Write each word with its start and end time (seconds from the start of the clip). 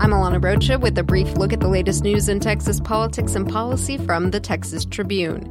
I'm 0.00 0.12
Alana 0.12 0.42
Rocha 0.42 0.78
with 0.78 0.96
a 0.96 1.02
brief 1.02 1.30
look 1.36 1.52
at 1.52 1.60
the 1.60 1.68
latest 1.68 2.04
news 2.04 2.30
in 2.30 2.40
Texas 2.40 2.80
politics 2.80 3.34
and 3.34 3.46
policy 3.46 3.98
from 3.98 4.30
the 4.30 4.40
Texas 4.40 4.86
Tribune. 4.86 5.44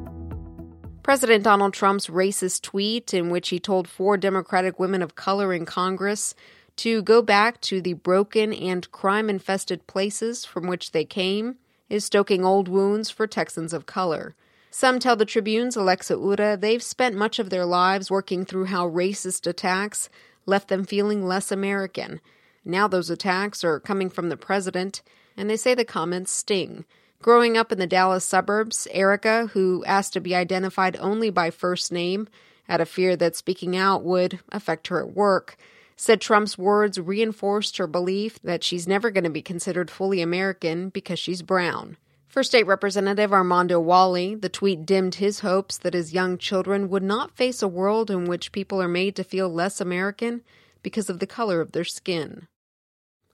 President 1.03 1.43
Donald 1.43 1.71
Trump's 1.71 2.07
racist 2.07 2.63
tweet, 2.63 3.13
in 3.13 3.29
which 3.29 3.49
he 3.49 3.59
told 3.59 3.87
four 3.87 4.17
Democratic 4.17 4.79
women 4.79 5.03
of 5.03 5.13
color 5.13 5.53
in 5.53 5.67
Congress 5.67 6.33
to 6.77 7.03
go 7.03 7.21
back 7.21 7.61
to 7.61 7.79
the 7.79 7.93
broken 7.93 8.51
and 8.51 8.91
crime 8.91 9.29
infested 9.29 9.85
places 9.85 10.45
from 10.45 10.65
which 10.65 10.93
they 10.93 11.05
came, 11.05 11.57
is 11.87 12.03
stoking 12.03 12.43
old 12.43 12.67
wounds 12.67 13.11
for 13.11 13.27
Texans 13.27 13.71
of 13.71 13.85
color. 13.85 14.33
Some 14.71 14.97
tell 14.97 15.15
the 15.15 15.25
Tribune's 15.25 15.75
Alexa 15.75 16.15
Ura 16.15 16.57
they've 16.57 16.81
spent 16.81 17.15
much 17.15 17.37
of 17.37 17.51
their 17.51 17.67
lives 17.67 18.09
working 18.09 18.45
through 18.45 18.65
how 18.65 18.89
racist 18.89 19.45
attacks 19.45 20.09
left 20.47 20.69
them 20.69 20.85
feeling 20.85 21.23
less 21.23 21.51
American 21.51 22.19
now 22.65 22.87
those 22.87 23.09
attacks 23.09 23.63
are 23.63 23.79
coming 23.79 24.09
from 24.09 24.29
the 24.29 24.37
president, 24.37 25.01
and 25.37 25.49
they 25.49 25.57
say 25.57 25.73
the 25.73 25.85
comments 25.85 26.31
sting. 26.31 26.85
Growing 27.21 27.57
up 27.57 27.71
in 27.71 27.79
the 27.79 27.87
Dallas 27.87 28.23
suburbs, 28.23 28.87
Erica, 28.91 29.47
who 29.47 29.83
asked 29.85 30.13
to 30.13 30.21
be 30.21 30.35
identified 30.35 30.95
only 30.97 31.29
by 31.29 31.49
first 31.49 31.91
name, 31.91 32.27
out 32.69 32.79
of 32.79 32.87
fear 32.87 33.15
that 33.17 33.35
speaking 33.35 33.75
out 33.75 34.03
would 34.03 34.39
affect 34.51 34.87
her 34.87 34.99
at 35.01 35.13
work, 35.13 35.57
said 35.97 36.21
Trump's 36.21 36.57
words 36.57 36.97
reinforced 36.97 37.75
her 37.75 37.87
belief 37.87 38.41
that 38.41 38.63
she's 38.63 38.87
never 38.87 39.11
going 39.11 39.25
to 39.25 39.29
be 39.29 39.41
considered 39.41 39.91
fully 39.91 40.21
American 40.21 40.87
because 40.89 41.19
she's 41.19 41.41
brown. 41.41 41.97
For 42.29 42.43
State 42.43 42.67
Representative 42.67 43.33
Armando 43.33 43.81
Walle, 43.81 44.39
the 44.39 44.49
tweet 44.49 44.85
dimmed 44.85 45.15
his 45.15 45.39
hopes 45.39 45.77
that 45.79 45.95
his 45.95 46.13
young 46.13 46.37
children 46.37 46.87
would 46.87 47.03
not 47.03 47.35
face 47.35 47.61
a 47.61 47.67
world 47.67 48.11
in 48.11 48.25
which 48.25 48.51
people 48.51 48.81
are 48.81 48.87
made 48.87 49.15
to 49.15 49.23
feel 49.23 49.49
less 49.49 49.81
American 49.81 50.43
because 50.83 51.09
of 51.09 51.19
the 51.19 51.27
color 51.27 51.59
of 51.59 51.71
their 51.71 51.83
skin. 51.83 52.47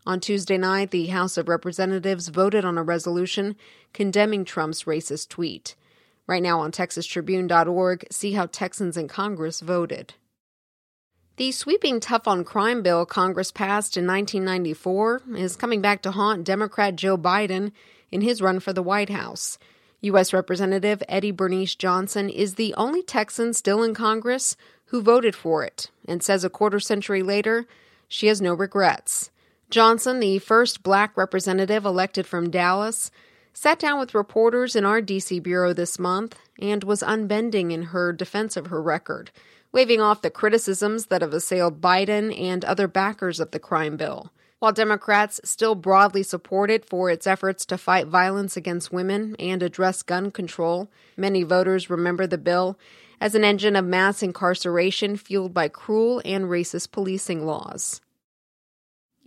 On 0.08 0.20
Tuesday 0.20 0.58
night, 0.58 0.92
the 0.92 1.08
House 1.08 1.36
of 1.36 1.50
Representatives 1.50 2.28
voted 2.28 2.64
on 2.64 2.78
a 2.78 2.84
resolution 2.84 3.56
condemning 3.92 4.46
Trump's 4.46 4.84
racist 4.84 5.30
tweet. 5.30 5.76
Right 6.28 6.44
now 6.44 6.60
on 6.60 6.72
TexasTribune.org, 6.72 8.06
see 8.12 8.34
how 8.34 8.46
Texans 8.46 8.98
in 8.98 9.08
Congress 9.08 9.62
voted. 9.62 10.14
The 11.38 11.52
sweeping 11.52 12.00
tough 12.00 12.28
on 12.28 12.44
crime 12.44 12.84
bill 12.84 13.06
Congress 13.06 13.52
passed 13.52 13.98
in 13.98 14.06
1994 14.06 15.24
is 15.36 15.56
coming 15.56 15.82
back 15.82 16.02
to 16.04 16.12
haunt 16.12 16.44
Democrat 16.44 16.96
Joe 16.96 17.18
Biden 17.18 17.72
in 18.12 18.22
his 18.22 18.42
run 18.42 18.60
for 18.60 18.74
the 18.74 18.84
White 18.84 19.10
House. 19.10 19.58
U.S. 20.02 20.34
Representative 20.34 21.02
Eddie 21.10 21.32
Bernice 21.32 21.76
Johnson 21.76 22.30
is 22.30 22.56
the 22.56 22.74
only 22.76 23.02
Texan 23.02 23.54
still 23.54 23.82
in 23.82 23.96
Congress 23.96 24.56
who 24.86 25.02
voted 25.02 25.36
for 25.36 25.64
it 25.64 25.90
and 26.08 26.22
says 26.22 26.44
a 26.44 26.50
quarter 26.50 26.80
century 26.80 27.24
later, 27.24 27.66
she 28.08 28.28
has 28.28 28.40
no 28.40 28.54
regrets. 28.54 29.32
Johnson, 29.70 30.20
the 30.20 30.40
first 30.40 30.84
black 30.84 31.18
representative 31.18 31.86
elected 31.86 32.28
from 32.28 32.52
Dallas, 32.52 33.10
sat 33.54 33.80
down 33.80 34.00
with 34.00 34.14
reporters 34.14 34.76
in 34.76 34.86
our 34.86 35.02
D.C. 35.02 35.40
bureau 35.40 35.74
this 35.74 35.98
month 35.98 36.38
and 36.60 36.84
was 36.84 37.02
unbending 37.02 37.72
in 37.72 37.84
her 37.84 38.14
defense 38.14 38.56
of 38.56 38.68
her 38.68 38.82
record, 38.82 39.32
waving 39.72 40.02
off 40.02 40.22
the 40.22 40.30
criticisms 40.30 41.08
that 41.08 41.22
have 41.22 41.34
assailed 41.34 41.82
Biden 41.82 42.38
and 42.40 42.64
other 42.64 42.88
backers 42.88 43.40
of 43.40 43.52
the 43.52 43.60
crime 43.60 43.98
bill. 43.98 44.32
While 44.60 44.72
Democrats 44.72 45.42
still 45.44 45.76
broadly 45.76 46.24
support 46.24 46.72
it 46.72 46.86
for 46.86 47.10
its 47.10 47.28
efforts 47.28 47.66
to 47.68 47.78
fight 47.78 48.08
violence 48.08 48.56
against 48.56 48.94
women 48.94 49.36
and 49.38 49.62
address 49.62 50.02
gun 50.02 50.32
control, 50.32 50.90
many 51.18 51.44
voters 51.44 51.90
remember 51.90 52.26
the 52.28 52.38
bill 52.38 52.78
as 53.20 53.36
an 53.36 53.44
engine 53.44 53.76
of 53.76 53.86
mass 53.86 54.24
incarceration 54.24 55.18
fueled 55.18 55.54
by 55.54 55.68
cruel 55.68 56.22
and 56.24 56.46
racist 56.46 56.92
policing 56.92 57.46
laws. 57.46 58.02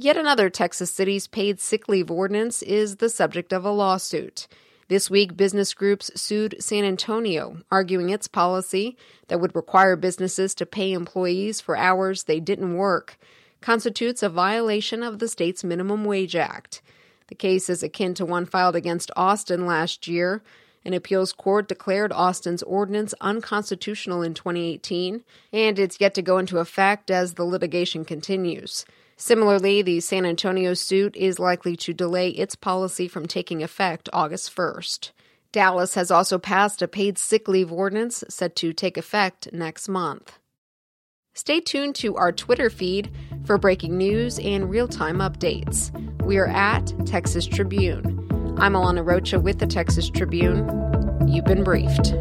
Yet 0.01 0.17
another 0.17 0.49
Texas 0.49 0.93
city's 0.93 1.27
paid 1.27 1.59
sick 1.59 1.89
leave 1.89 2.09
ordinance 2.09 2.63
is 2.63 2.97
the 2.97 3.09
subject 3.09 3.53
of 3.53 3.65
a 3.65 3.73
lawsuit. 3.73 4.47
This 4.87 5.11
week, 5.11 5.37
business 5.37 5.75
groups 5.75 6.09
sued 6.15 6.55
San 6.61 6.85
Antonio, 6.85 7.63
arguing 7.69 8.11
its 8.11 8.29
policy 8.29 8.97
that 9.27 9.41
would 9.41 9.57
require 9.57 9.97
businesses 9.97 10.55
to 10.55 10.65
pay 10.65 10.93
employees 10.93 11.61
for 11.61 11.77
hours 11.77 12.23
they 12.23 12.39
didn't 12.39 12.77
work 12.77 13.19
constitutes 13.61 14.23
a 14.23 14.29
violation 14.29 15.03
of 15.03 15.19
the 15.19 15.27
state's 15.27 15.65
Minimum 15.65 16.05
Wage 16.05 16.37
Act. 16.37 16.81
The 17.27 17.35
case 17.35 17.69
is 17.69 17.83
akin 17.83 18.15
to 18.15 18.25
one 18.25 18.47
filed 18.47 18.77
against 18.77 19.11
Austin 19.17 19.67
last 19.67 20.07
year. 20.07 20.45
An 20.85 20.95
appeals 20.95 21.33
court 21.33 21.67
declared 21.67 22.13
Austin's 22.13 22.63
ordinance 22.63 23.15
unconstitutional 23.21 24.23
in 24.23 24.33
2018, 24.33 25.25
and 25.53 25.77
it's 25.77 26.01
yet 26.01 26.15
to 26.15 26.23
go 26.23 26.39
into 26.39 26.59
effect 26.59 27.11
as 27.11 27.35
the 27.35 27.45
litigation 27.45 28.05
continues. 28.05 28.87
Similarly, 29.21 29.83
the 29.83 29.99
San 29.99 30.25
Antonio 30.25 30.75
suit 30.75 31.17
is 31.17 31.41
likely 31.41 31.75
to 31.79 31.93
delay 31.93 32.31
its 32.31 32.55
policy 32.55 33.09
from 33.09 33.27
taking 33.27 33.65
effect 33.65 34.09
August 34.13 34.55
1st. 34.55 35.11
Dallas 35.51 35.95
has 35.95 36.13
also 36.13 36.39
passed 36.39 36.83
a 36.83 36.89
paid 36.89 37.19
sick 37.19 37.49
leave 37.49 37.73
ordinance 37.73 38.23
set 38.29 38.55
to 38.57 38.73
take 38.73 38.97
effect 38.97 39.53
next 39.53 39.89
month. 39.89 40.39
Stay 41.35 41.59
tuned 41.59 41.97
to 41.97 42.15
our 42.15 42.31
Twitter 42.31 42.71
feed 42.71 43.11
for 43.45 43.59
breaking 43.59 43.99
news 43.99 44.39
and 44.39 44.71
real 44.71 44.87
time 44.87 45.19
updates. 45.19 45.91
We 46.23 46.39
are 46.39 46.47
at 46.47 46.93
Texas 47.05 47.45
Tribune. 47.45 48.25
I'm 48.61 48.75
Alana 48.75 49.05
Rocha 49.05 49.41
with 49.41 49.59
the 49.59 49.67
Texas 49.67 50.09
Tribune. 50.11 50.59
You've 51.27 51.45
been 51.45 51.65
briefed. 51.65 52.13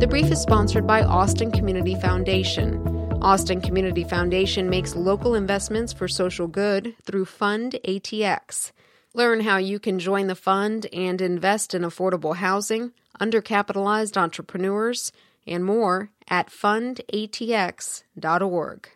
The 0.00 0.06
brief 0.08 0.30
is 0.30 0.40
sponsored 0.40 0.86
by 0.86 1.02
Austin 1.02 1.50
Community 1.50 1.94
Foundation. 1.94 2.93
Austin 3.24 3.60
Community 3.62 4.04
Foundation 4.04 4.68
makes 4.68 4.94
local 4.94 5.34
investments 5.34 5.94
for 5.94 6.06
social 6.06 6.46
good 6.46 6.94
through 7.04 7.24
Fund 7.24 7.74
ATX. 7.82 8.70
Learn 9.14 9.40
how 9.40 9.56
you 9.56 9.78
can 9.78 9.98
join 9.98 10.26
the 10.26 10.34
fund 10.34 10.86
and 10.92 11.22
invest 11.22 11.72
in 11.72 11.80
affordable 11.80 12.36
housing, 12.36 12.92
undercapitalized 13.18 14.18
entrepreneurs, 14.18 15.10
and 15.46 15.64
more 15.64 16.10
at 16.28 16.50
fundatx.org. 16.50 18.88